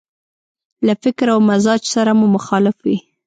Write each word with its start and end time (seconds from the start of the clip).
له 0.87 0.93
فکر 1.03 1.27
او 1.33 1.39
مزاج 1.49 1.81
سره 1.95 2.11
مو 2.19 2.27
مخالف 2.35 2.75
وي. 2.85 2.97